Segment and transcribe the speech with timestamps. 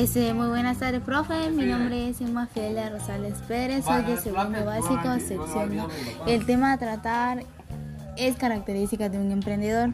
[0.00, 1.50] Este, muy buenas tardes, profe.
[1.50, 5.88] Mi nombre es Emma Fidelia Rosales Pérez, soy de segundo básico, sección
[6.26, 7.44] El tema a tratar
[8.16, 9.90] es características de un emprendedor.